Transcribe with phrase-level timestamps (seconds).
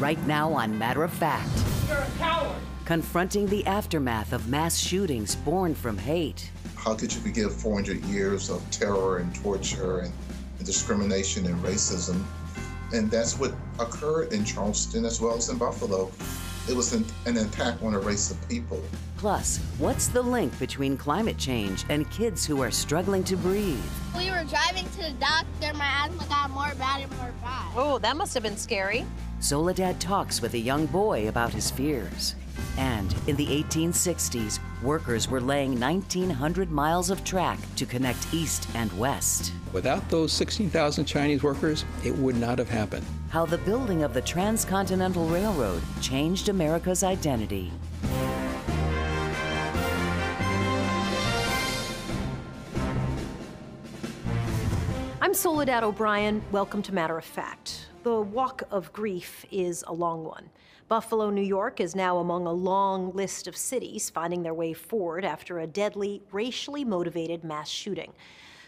[0.00, 1.50] Right now on Matter of Fact.
[1.86, 2.56] You're a coward.
[2.86, 6.50] Confronting the aftermath of mass shootings born from hate.
[6.74, 10.12] How could you forgive 400 years of terror and torture and,
[10.56, 12.24] and discrimination and racism?
[12.94, 16.10] And that's what occurred in Charleston as well as in Buffalo.
[16.66, 18.82] It was an, an, attack on a race of people.
[19.18, 23.78] Plus, what's the link between climate change and kids who are struggling to breathe?
[24.16, 27.72] We were driving to the doctor, my asthma got more bad and more bad.
[27.76, 29.04] Oh, that must have been scary.
[29.42, 32.34] Soledad talks with a young boy about his fears.
[32.76, 38.92] And in the 1860s, workers were laying 1,900 miles of track to connect east and
[38.98, 39.54] west.
[39.72, 43.06] Without those 16,000 Chinese workers, it would not have happened.
[43.30, 47.72] How the building of the Transcontinental Railroad changed America's identity.
[55.22, 56.42] I'm Soledad O'Brien.
[56.52, 57.79] Welcome to Matter of Fact.
[58.02, 60.48] The walk of grief is a long one.
[60.88, 65.22] Buffalo, New York is now among a long list of cities finding their way forward
[65.22, 68.14] after a deadly, racially motivated mass shooting.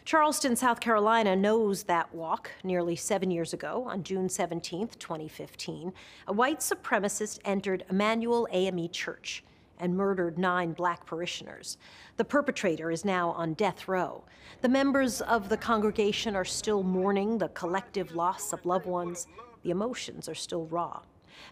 [0.05, 5.95] Charleston, South Carolina knows that walk nearly seven years ago, on June 17, 2015.
[6.29, 9.43] A white supremacist entered Emanuel AME Church
[9.79, 11.79] and murdered nine black parishioners.
[12.17, 14.25] The perpetrator is now on death row.
[14.61, 19.27] The members of the congregation are still mourning the collective loss of loved ones.
[19.63, 21.03] The emotions are still raw.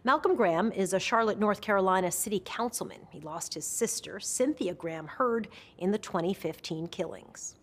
[0.05, 3.01] Malcolm Graham is a Charlotte, North Carolina city councilman.
[3.11, 5.49] He lost his sister, Cynthia Graham Hurd,
[5.79, 7.57] in the 2015 killings.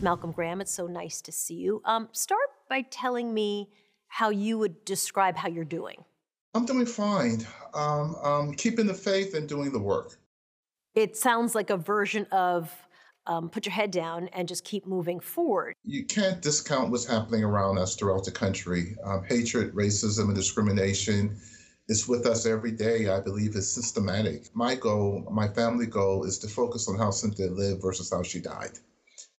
[0.00, 1.80] Malcolm Graham, it's so nice to see you.
[1.84, 3.70] Um, start by telling me
[4.08, 6.04] how you would describe how you're doing.
[6.56, 7.46] I'm doing fine.
[7.74, 10.16] Um, um, keeping the faith and doing the work.
[10.94, 12.72] It sounds like a version of
[13.26, 15.74] um, put your head down and just keep moving forward.
[15.84, 18.96] You can't discount what's happening around us throughout the country.
[19.04, 21.36] Um, hatred, racism, and discrimination
[21.88, 23.10] is with us every day.
[23.10, 24.48] I believe is systematic.
[24.54, 28.40] My goal, my family goal, is to focus on how Cynthia lived versus how she
[28.40, 28.78] died.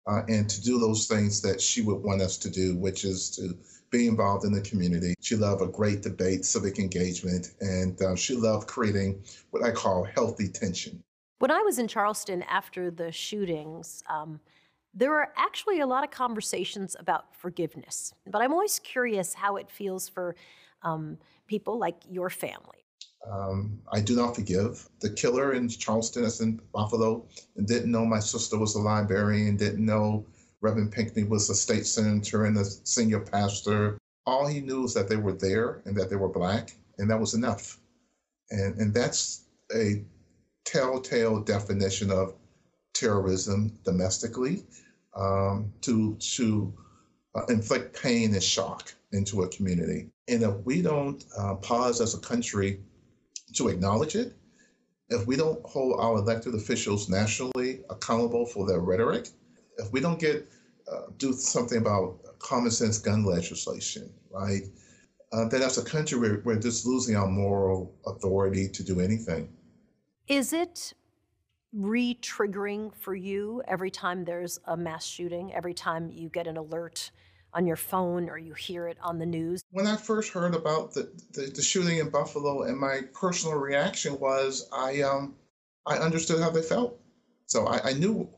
[0.06, 3.30] Uh, and to do those things that she would want us to do, which is
[3.30, 3.56] to
[3.96, 5.14] be involved in the community.
[5.20, 10.04] She loved a great debate, civic engagement, and uh, she loved creating what I call
[10.04, 11.02] healthy tension.
[11.38, 14.40] When I was in Charleston after the shootings, um,
[14.94, 18.14] there were actually a lot of conversations about forgiveness.
[18.26, 20.34] But I'm always curious how it feels for
[20.82, 22.84] um, people like your family.
[23.30, 24.88] Um, I do not forgive.
[25.00, 29.56] The killer in Charleston, as in Buffalo, and didn't know my sister was a librarian,
[29.56, 30.24] didn't know
[30.60, 33.98] Reverend Pinckney was a state senator and a senior pastor.
[34.24, 37.20] All he knew was that they were there and that they were black, and that
[37.20, 37.78] was enough.
[38.50, 39.44] And, and that's
[39.74, 40.04] a
[40.64, 42.34] telltale definition of
[42.94, 44.64] terrorism domestically
[45.14, 46.72] um, to, to
[47.34, 50.08] uh, inflict pain and shock into a community.
[50.28, 52.80] And if we don't uh, pause as a country
[53.54, 54.34] to acknowledge it,
[55.08, 59.28] if we don't hold our elected officials nationally accountable for their rhetoric,
[59.78, 60.48] if we don't get
[60.90, 64.62] uh, do something about common sense gun legislation, right?
[65.32, 69.48] Uh, then as a country, we're, we're just losing our moral authority to do anything.
[70.28, 70.94] Is it
[71.72, 76.56] re triggering for you every time there's a mass shooting, every time you get an
[76.56, 77.10] alert
[77.52, 79.62] on your phone or you hear it on the news?
[79.70, 84.18] When I first heard about the, the, the shooting in Buffalo, and my personal reaction
[84.20, 85.34] was I, um,
[85.84, 87.00] I understood how they felt.
[87.46, 88.28] So I, I knew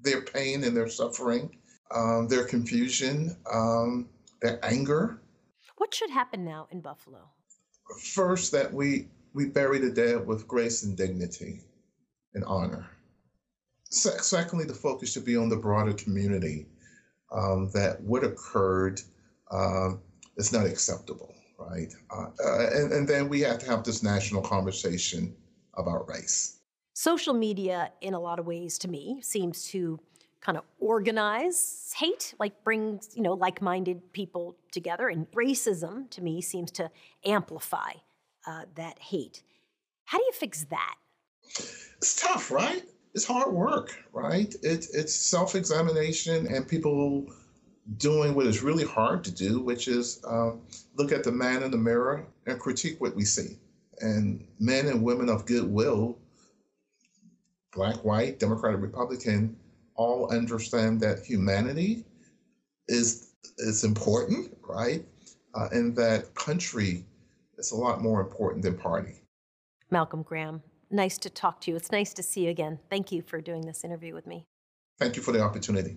[0.00, 1.56] their pain and their suffering
[1.90, 4.08] um, their confusion, um,
[4.42, 5.20] their anger.
[5.76, 7.30] What should happen now in Buffalo?
[8.14, 11.60] First, that we we bury the dead with grace and dignity
[12.34, 12.86] and honor.
[13.90, 16.66] Se- secondly, the focus should be on the broader community.
[17.32, 19.00] Um, that what occurred
[19.50, 20.00] um,
[20.36, 21.92] is not acceptable, right?
[22.10, 25.34] Uh, uh, and, and then we have to have this national conversation
[25.74, 26.55] about race.
[26.98, 30.00] Social media, in a lot of ways, to me, seems to
[30.40, 35.08] kind of organize hate, like brings, you know, like-minded people together.
[35.08, 36.90] And racism, to me, seems to
[37.26, 37.90] amplify
[38.46, 39.42] uh, that hate.
[40.06, 40.94] How do you fix that?
[41.44, 42.82] It's tough, right?
[43.12, 44.54] It's hard work, right?
[44.62, 47.26] It, it's self-examination and people
[47.98, 50.62] doing what is really hard to do, which is um,
[50.96, 53.58] look at the man in the mirror and critique what we see.
[54.00, 56.16] And men and women of goodwill,
[57.76, 59.54] black, white, Democratic, Republican,
[59.94, 62.04] all understand that humanity
[62.88, 65.04] is is important, right?
[65.54, 67.04] Uh, and that country
[67.56, 69.22] is a lot more important than party.
[69.90, 71.76] Malcolm Graham, nice to talk to you.
[71.76, 72.78] It's nice to see you again.
[72.90, 74.44] Thank you for doing this interview with me.
[74.98, 75.96] Thank you for the opportunity.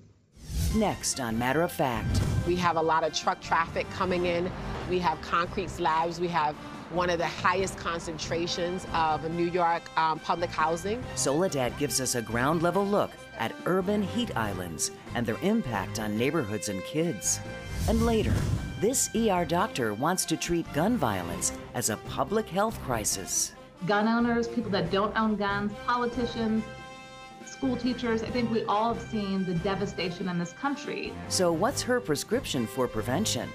[0.75, 2.21] Next on Matter of Fact.
[2.47, 4.51] We have a lot of truck traffic coming in
[4.89, 6.19] We have concrete slabs.
[6.19, 6.55] We have
[6.91, 11.03] one of the highest concentrations of New York um, public housing.
[11.15, 16.17] Soledad gives us a ground level look at urban heat islands and their impact on
[16.17, 17.39] neighborhoods and kids.
[17.87, 18.33] And later,
[18.81, 23.53] this ER doctor wants to treat gun violence as a public health crisis.
[23.85, 26.63] Gun owners, people that don't own guns, politicians,
[27.45, 31.13] school teachers, I think we all have seen the devastation in this country.
[31.29, 33.49] So, what's her prescription for prevention?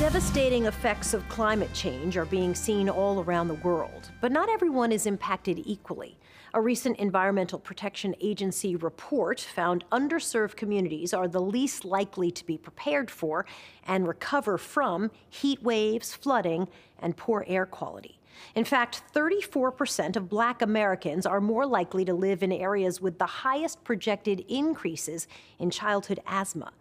[0.00, 4.92] Devastating effects of climate change are being seen all around the world, but not everyone
[4.92, 6.16] is impacted equally.
[6.54, 12.56] A recent Environmental Protection Agency report found underserved communities are the least likely to be
[12.56, 13.44] prepared for
[13.86, 16.66] and recover from heat waves, flooding,
[17.00, 18.18] and poor air quality.
[18.54, 23.26] In fact, 34% of black Americans are more likely to live in areas with the
[23.26, 26.72] highest projected increases in childhood asthma.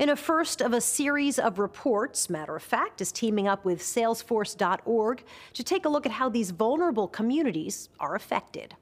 [0.00, 3.82] In a first of a series of reports, Matter of Fact is teaming up with
[3.82, 8.74] Salesforce.org to take a look at how these vulnerable communities are affected.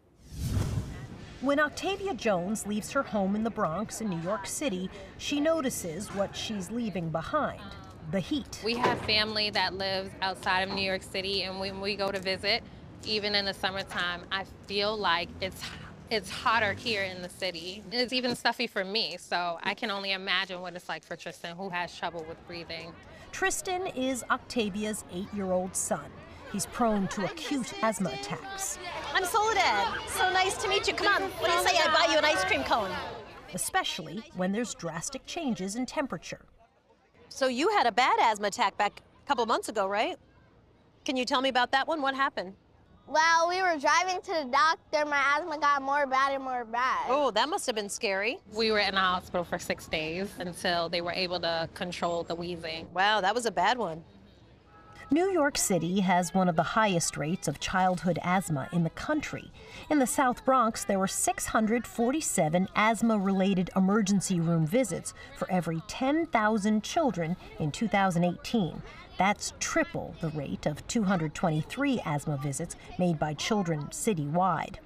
[1.40, 6.06] When Octavia Jones leaves her home in the Bronx in New York City, she notices
[6.14, 7.62] what she's leaving behind
[8.12, 8.60] the heat.
[8.64, 12.20] We have family that lives outside of New York City, and when we go to
[12.20, 12.62] visit,
[13.04, 15.60] even in the summertime, I feel like it's
[16.10, 17.82] it's hotter here in the city.
[17.92, 21.56] It's even stuffy for me, so I can only imagine what it's like for Tristan,
[21.56, 22.92] who has trouble with breathing.
[23.32, 26.06] Tristan is Octavia's eight year old son.
[26.52, 28.78] He's prone to acute asthma attacks.
[29.12, 29.86] I'm Soledad.
[30.08, 30.94] So nice to meet you.
[30.94, 31.76] Come on, what do you say?
[31.76, 32.90] I buy you an ice cream cone.
[33.52, 36.40] Especially when there's drastic changes in temperature.
[37.28, 40.16] So you had a bad asthma attack back a couple months ago, right?
[41.04, 42.00] Can you tell me about that one?
[42.00, 42.54] What happened?
[43.08, 45.08] Well, we were driving to the doctor.
[45.08, 47.06] My asthma got more bad and more bad.
[47.08, 48.38] Oh, that must have been scary.
[48.52, 52.34] We were in the hospital for six days until they were able to control the
[52.34, 52.86] wheezing.
[52.92, 54.04] Wow, that was a bad one.
[55.10, 59.50] New York City has one of the highest rates of childhood asthma in the country.
[59.88, 66.84] In the South Bronx, there were 647 asthma related emergency room visits for every 10,000
[66.84, 68.82] children in 2018.
[69.16, 74.76] That's triple the rate of 223 asthma visits made by children citywide.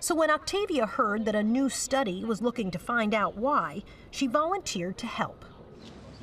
[0.00, 4.26] So when Octavia heard that a new study was looking to find out why, she
[4.26, 5.44] volunteered to help.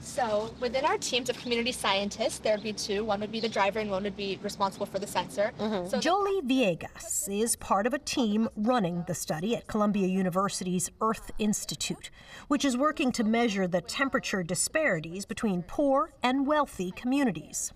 [0.07, 3.03] So within our teams of community scientists, there would be two.
[3.03, 5.51] One would be the driver and one would be responsible for the sensor.
[5.59, 5.89] Mm-hmm.
[5.89, 11.29] So Jolie Viegas is part of a team running the study at Columbia University's Earth
[11.37, 12.09] Institute,
[12.47, 17.73] which is working to measure the temperature disparities between poor and wealthy communities.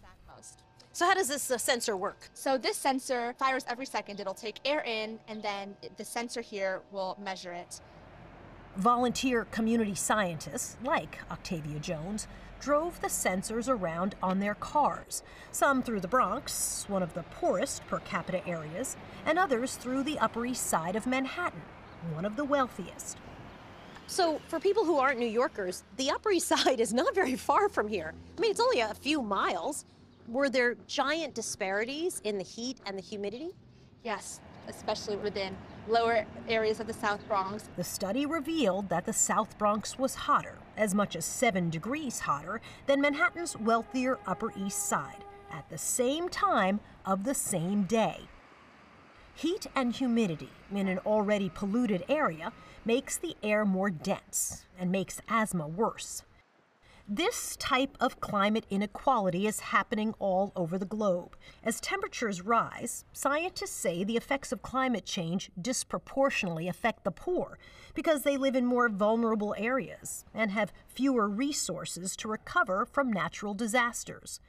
[0.94, 2.30] So how does this uh, sensor work?
[2.33, 4.19] So this sensor fires every second.
[4.19, 7.80] It'll take air in, and then the sensor here will measure it.
[8.77, 12.27] Volunteer community scientists, like Octavia Jones,
[12.62, 17.85] drove the sensors around on their cars, some through the Bronx, one of the poorest
[17.88, 18.95] per capita areas,
[19.25, 21.62] and others through the Upper East Side of Manhattan,
[22.13, 23.18] one of the wealthiest.
[24.07, 27.68] So, for people who aren't New Yorkers, the Upper East Side is not very far
[27.68, 28.13] from here.
[28.38, 29.83] I mean, it's only a few miles.
[30.29, 33.50] Were there giant disparities in the heat and the humidity?
[34.03, 35.57] Yes, especially within
[35.88, 37.69] lower areas of the South Bronx.
[37.76, 42.61] The study revealed that the South Bronx was hotter, as much as seven degrees hotter,
[42.85, 48.21] than Manhattan's wealthier Upper East Side, at the same time of the same day.
[49.33, 52.52] Heat and humidity in an already polluted area
[52.85, 56.23] makes the air more dense and makes asthma worse.
[57.13, 61.35] This type of climate inequality is happening all over the globe.
[61.61, 67.59] As temperatures rise, scientists say the effects of climate change disproportionately affect the poor
[67.94, 73.53] because they live in more vulnerable areas and have fewer resources to recover from natural
[73.53, 74.39] disasters.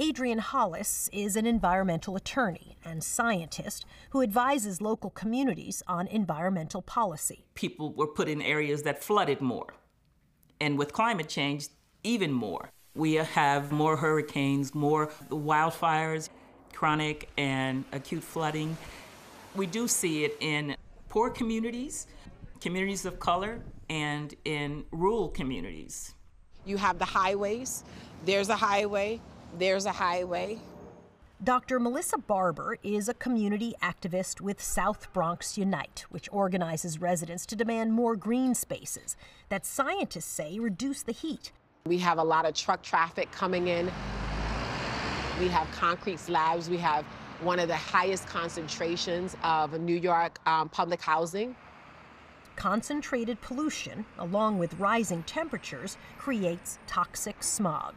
[0.00, 7.44] Adrienne Hollis is an environmental attorney and scientist who advises local communities on environmental policy.
[7.54, 9.74] People were put in areas that flooded more.
[10.58, 11.68] And with climate change,
[12.02, 12.70] even more.
[12.94, 16.30] We have more hurricanes, more wildfires,
[16.72, 18.76] chronic and acute flooding.
[19.54, 20.76] We do see it in
[21.08, 22.06] poor communities,
[22.60, 26.14] communities of color, and in rural communities.
[26.64, 27.82] You have the highways.
[28.24, 29.20] There's a highway.
[29.58, 30.58] There's a highway.
[31.42, 31.78] Dr.
[31.78, 37.92] Melissa Barber is a community activist with South Bronx Unite, which organizes residents to demand
[37.92, 39.16] more green spaces
[39.48, 41.52] that scientists say reduce the heat
[41.88, 43.90] we have a lot of truck traffic coming in.
[45.40, 46.68] We have concrete slabs.
[46.68, 47.04] We have
[47.40, 51.56] one of the highest concentrations of New York um, public housing.
[52.56, 57.94] Concentrated pollution, along with rising temperatures, creates toxic smog.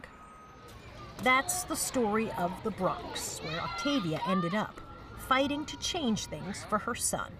[1.22, 4.80] That's the story of the Bronx, where Octavia ended up,
[5.28, 7.30] fighting to change things for her son.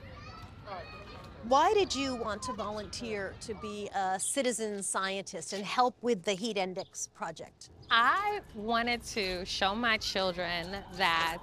[1.49, 6.35] Why did you want to volunteer to be a citizen scientist and help with the
[6.35, 7.71] Heat Index project?
[7.91, 11.43] I wanted to show my children that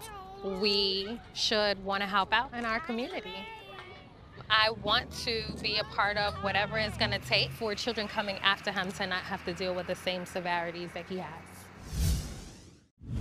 [0.61, 3.45] we should want to help out in our community.
[4.49, 8.37] I want to be a part of whatever it's going to take for children coming
[8.37, 11.43] after him to not have to deal with the same severities that he has.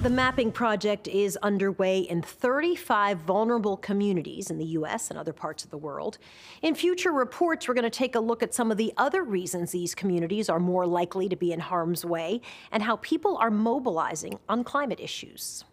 [0.00, 5.10] The mapping project is underway in 35 vulnerable communities in the U.S.
[5.10, 6.18] and other parts of the world.
[6.62, 9.72] In future reports, we're going to take a look at some of the other reasons
[9.72, 12.40] these communities are more likely to be in harm's way
[12.70, 15.64] and how people are mobilizing on climate issues.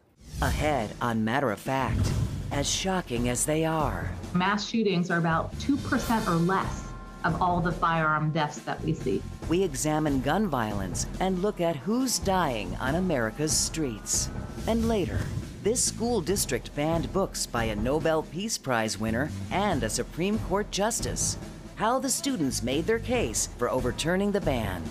[0.42, 2.12] Ahead on Matter of Fact,
[2.52, 4.10] as shocking as they are.
[4.34, 6.85] Mass shootings are about 2% or less
[7.26, 9.22] of all the firearm deaths that we see.
[9.50, 14.30] We examine gun violence and look at who's dying on America's streets.
[14.68, 15.20] And later,
[15.64, 20.70] this school district banned books by a Nobel Peace Prize winner and a Supreme Court
[20.72, 21.38] justice.
[21.76, 24.84] How the students made their case for overturning the ban.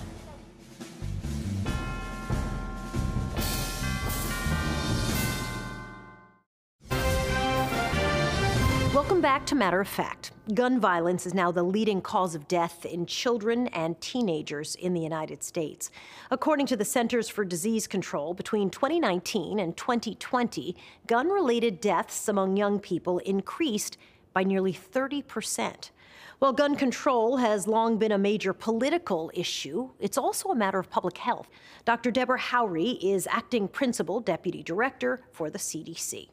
[9.46, 10.30] To Matter of Fact.
[10.54, 15.02] Gun violence is now the leading cause of death in children and teenagers in the
[15.02, 15.90] United States.
[16.30, 20.74] According to the Centers for Disease Control, between 2019 and 2020,
[21.06, 23.98] gun related deaths among young people increased
[24.32, 25.90] by nearly 30 percent.
[26.38, 30.88] While gun control has long been a major political issue, it's also a matter of
[30.88, 31.50] public health.
[31.84, 32.10] Dr.
[32.10, 36.30] Deborah Houry is acting principal deputy director for the CDC.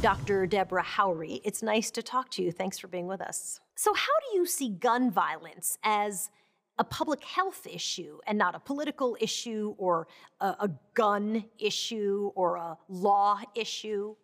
[0.00, 0.46] Dr.
[0.46, 2.52] Deborah Houry, it's nice to talk to you.
[2.52, 3.58] Thanks for being with us.
[3.74, 6.30] So, how do you see gun violence as
[6.78, 10.06] a public health issue and not a political issue or
[10.40, 14.14] a, a gun issue or a law issue?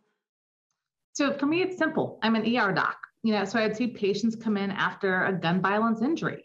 [1.12, 2.20] So, for me, it's simple.
[2.22, 2.96] I'm an ER doc.
[3.24, 6.44] You know, so I'd see patients come in after a gun violence injury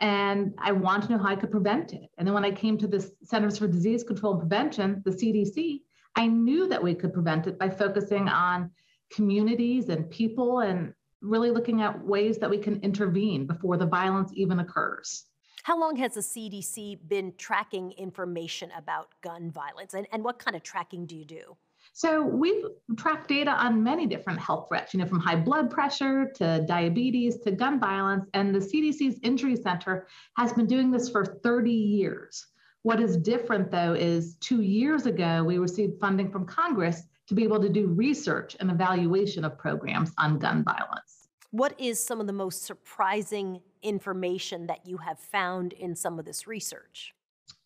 [0.00, 2.10] and I want to know how I could prevent it.
[2.18, 5.80] And then when I came to the Centers for Disease Control and Prevention, the CDC,
[6.16, 8.70] I knew that we could prevent it by focusing on
[9.10, 14.30] communities and people and really looking at ways that we can intervene before the violence
[14.34, 15.24] even occurs.
[15.64, 20.56] How long has the CDC been tracking information about gun violence, and, and what kind
[20.56, 21.56] of tracking do you do?
[21.92, 22.64] So we've
[22.96, 27.38] tracked data on many different health threats, you know, from high blood pressure to diabetes
[27.40, 28.28] to gun violence.
[28.34, 32.46] And the CDC's Injury Center has been doing this for 30 years.
[32.88, 37.44] What is different, though, is two years ago, we received funding from Congress to be
[37.44, 41.28] able to do research and evaluation of programs on gun violence.
[41.50, 46.24] What is some of the most surprising information that you have found in some of
[46.24, 47.14] this research?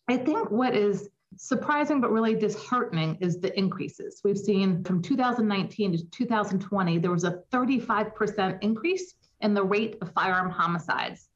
[0.09, 4.19] I think what is surprising but really disheartening is the increases.
[4.25, 10.11] We've seen from 2019 to 2020, there was a 35% increase in the rate of
[10.11, 11.29] firearm homicides.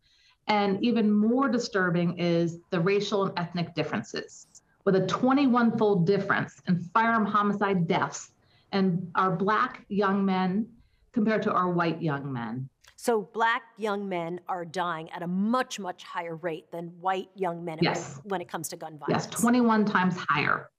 [0.47, 4.47] And even more disturbing is the racial and ethnic differences,
[4.85, 8.31] with a 21 fold difference in firearm homicide deaths
[8.71, 10.67] and our Black young men
[11.11, 12.69] compared to our white young men.
[12.95, 17.63] So, Black young men are dying at a much, much higher rate than white young
[17.63, 18.19] men yes.
[18.23, 19.27] when it comes to gun violence.
[19.31, 20.69] Yes, 21 times higher.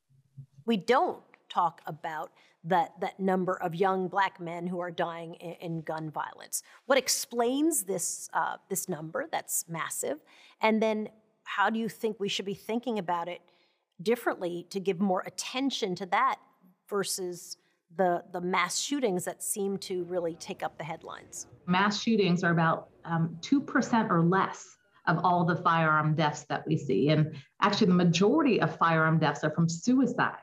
[0.67, 2.33] We don't talk about
[2.69, 6.63] that, that number of young black men who are dying in, in gun violence.
[6.87, 10.23] What explains this, uh, this number that's massive?
[10.61, 11.09] And then
[11.45, 13.41] how do you think we should be thinking about it
[14.03, 16.37] differently to give more attention to that
[16.89, 17.57] versus
[17.97, 21.47] the, the mass shootings that seem to really take up the headlines?
[21.67, 26.77] Mass shootings are about um, 2% or less of all the firearm deaths that we
[26.77, 27.09] see.
[27.09, 30.37] And actually, the majority of firearm deaths are from suicide.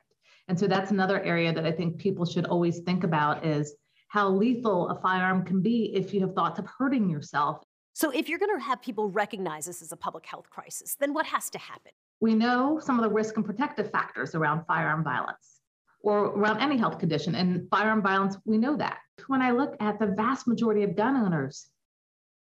[0.48, 3.76] And so that's another area that I think people should always think about is
[4.10, 7.64] how lethal a firearm can be if you have thoughts of hurting yourself.
[7.94, 11.14] So if you're going to have people recognize this as a public health crisis, then
[11.14, 11.92] what has to happen?
[12.20, 15.60] We know some of the risk and protective factors around firearm violence
[16.02, 17.36] or around any health condition.
[17.36, 19.00] And firearm violence, we know that.
[19.28, 21.68] When I look at the vast majority of gun owners,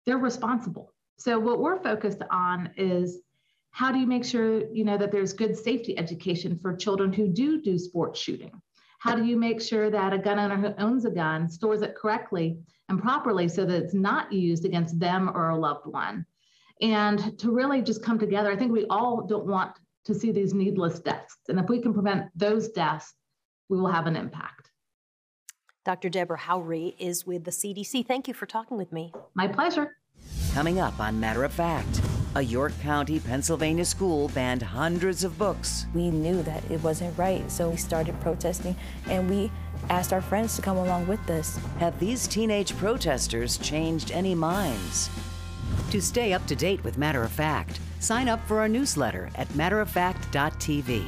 [0.05, 0.93] they're responsible.
[1.17, 3.19] So what we're focused on is
[3.73, 7.27] how do you make sure you know that there's good safety education for children who
[7.27, 8.61] do do sports shooting
[8.99, 11.95] how do you make sure that a gun owner who owns a gun stores it
[11.95, 16.25] correctly and properly so that it's not used against them or a loved one
[16.81, 19.71] and to really just come together i think we all don't want
[20.05, 23.13] to see these needless deaths and if we can prevent those deaths
[23.69, 24.69] we will have an impact
[25.85, 26.07] Dr.
[26.07, 28.07] Deborah Houry is with the CDC.
[28.07, 29.11] Thank you for talking with me.
[29.33, 29.97] My pleasure.
[30.53, 32.01] Coming up on Matter of Fact,
[32.35, 35.85] a York County, Pennsylvania school banned hundreds of books.
[35.93, 38.75] We knew that it wasn't right, so we started protesting
[39.07, 39.51] and we
[39.89, 41.59] asked our friends to come along with us.
[41.79, 45.09] Have these teenage protesters changed any minds?
[45.91, 49.47] To stay up to date with Matter of Fact, sign up for our newsletter at
[49.49, 51.05] matteroffact.tv.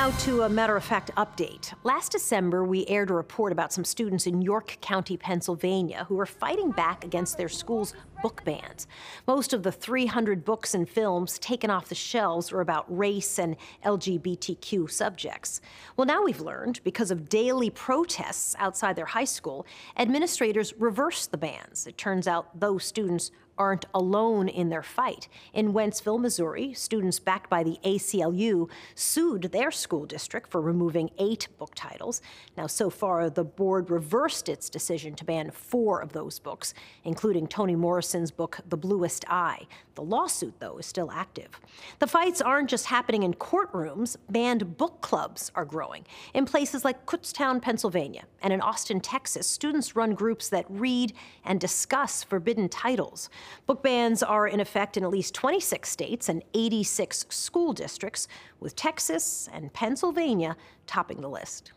[0.00, 1.74] Now to a matter of fact update.
[1.84, 6.24] Last December, we aired a report about some students in York County, Pennsylvania, who were
[6.24, 7.92] fighting back against their school's
[8.22, 8.86] book bans.
[9.26, 13.56] Most of the 300 books and films taken off the shelves were about race and
[13.84, 15.60] LGBTQ subjects.
[15.98, 19.66] Well, now we've learned, because of daily protests outside their high school,
[19.98, 21.86] administrators reversed the bans.
[21.86, 25.28] It turns out those students aren't alone in their fight.
[25.52, 31.46] In Wentzville, Missouri, students backed by the ACLU sued their school district for removing eight
[31.58, 32.22] book titles.
[32.56, 36.72] Now, so far, the board reversed its decision to ban four of those books,
[37.04, 39.66] including Toni Morrison's book, The Bluest Eye.
[40.00, 41.60] The lawsuit, though, is still active.
[41.98, 46.06] The fights aren't just happening in courtrooms, banned book clubs are growing.
[46.32, 51.12] In places like Kutztown, Pennsylvania, and in Austin, Texas, students run groups that read
[51.44, 53.28] and discuss forbidden titles.
[53.66, 58.26] Book bans are in effect in at least 26 states and 86 school districts,
[58.58, 61.72] with Texas and Pennsylvania topping the list.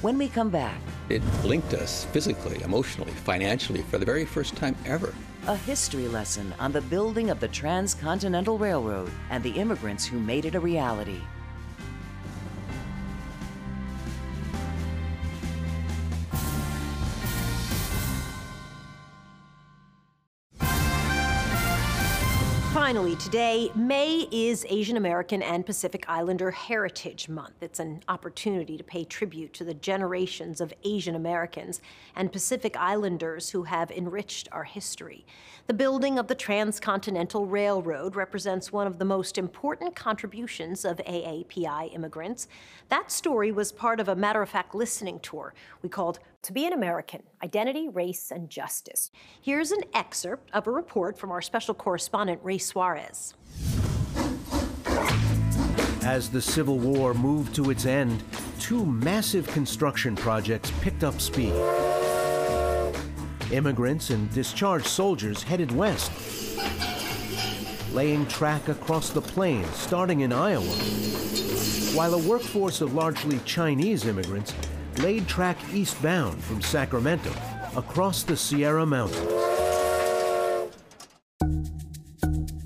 [0.00, 4.74] When we come back, it linked us physically, emotionally, financially for the very first time
[4.86, 5.12] ever.
[5.48, 10.44] A history lesson on the building of the Transcontinental Railroad and the immigrants who made
[10.44, 11.20] it a reality.
[22.86, 27.54] Finally, today, May is Asian American and Pacific Islander Heritage Month.
[27.60, 31.80] It's an opportunity to pay tribute to the generations of Asian Americans
[32.14, 35.26] and Pacific Islanders who have enriched our history.
[35.66, 41.92] The building of the Transcontinental Railroad represents one of the most important contributions of AAPI
[41.92, 42.46] immigrants.
[42.88, 46.66] That story was part of a matter of fact listening tour we called To Be
[46.66, 49.10] an American Identity, Race, and Justice.
[49.40, 53.34] Here's an excerpt of a report from our special correspondent, Ray Suarez.
[56.02, 58.22] As the Civil War moved to its end,
[58.60, 61.52] two massive construction projects picked up speed.
[63.50, 66.12] Immigrants and discharged soldiers headed west,
[67.92, 70.64] laying track across the plains starting in Iowa,
[71.96, 74.54] while a workforce of largely Chinese immigrants
[74.98, 77.32] laid track eastbound from Sacramento
[77.76, 79.46] across the Sierra Mountains.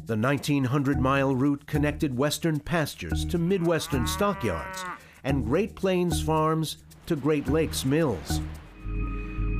[0.06, 4.84] The 1,900 mile route connected western pastures to Midwestern stockyards
[5.24, 8.40] and Great Plains farms to Great Lakes mills.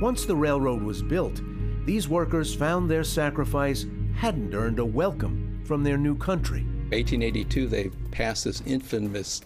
[0.01, 1.41] Once the railroad was built,
[1.85, 6.63] these workers found their sacrifice hadn't earned a welcome from their new country.
[6.91, 9.41] 1882, they passed this infamous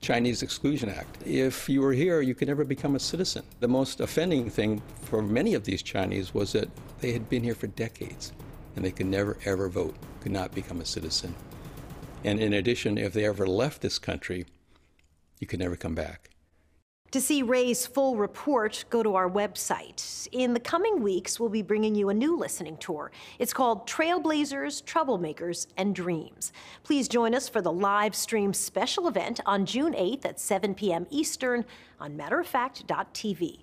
[0.00, 1.18] Chinese Exclusion Act.
[1.26, 3.44] If you were here, you could never become a citizen.
[3.60, 6.68] The most offending thing for many of these Chinese was that
[7.00, 8.32] they had been here for decades
[8.76, 11.34] and they could never ever vote, could not become a citizen.
[12.24, 14.46] And in addition, if they ever left this country,
[15.40, 16.27] you could never come back.
[17.12, 20.28] To see Ray's full report, go to our website.
[20.30, 23.10] In the coming weeks, we'll be bringing you a new listening tour.
[23.38, 26.52] It's called Trailblazers, Troublemakers, and Dreams.
[26.84, 31.06] Please join us for the live stream special event on June 8th at 7 p.m.
[31.08, 31.64] Eastern
[31.98, 33.60] on matteroffact.tv.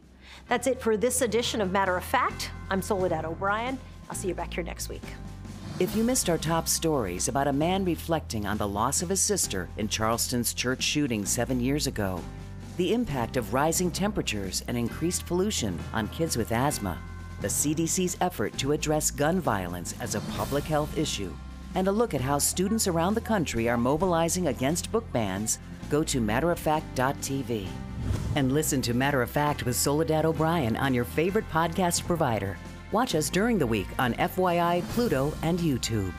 [0.48, 2.50] That's it for this edition of Matter of Fact.
[2.72, 3.78] I'm Soledad O'Brien.
[4.10, 5.04] I'll see you back here next week.
[5.80, 9.22] If you missed our top stories about a man reflecting on the loss of his
[9.22, 12.24] sister in Charleston's church shooting seven years ago,
[12.78, 16.98] the impact of rising temperatures and increased pollution on kids with asthma,
[17.42, 21.34] the CDC's effort to address gun violence as a public health issue,
[21.76, 25.60] and a look at how students around the country are mobilizing against book bans,
[25.90, 27.68] go to matteroffact.tv.
[28.36, 32.58] And listen to Matter of Fact with Soledad O'Brien on your favorite podcast provider.
[32.92, 36.14] Watch us during the week on FYI, Pluto, and YouTube.